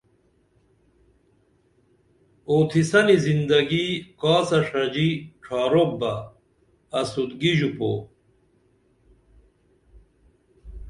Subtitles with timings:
[2.49, 3.85] اوتھی سنی زندگی
[4.21, 5.09] کاسہ ݜژی
[5.43, 6.13] ڇھاروپ بہ
[6.99, 7.91] اسودگی ژوپو